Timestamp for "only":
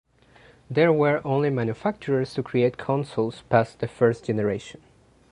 1.23-1.51